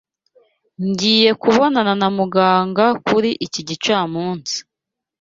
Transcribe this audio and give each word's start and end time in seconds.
Ngiye 0.87 1.29
kubonana 1.41 1.93
na 2.01 2.07
muganga 2.17 2.85
kuri 3.05 3.29
iki 3.45 3.61
gicamunsi. 3.69 4.57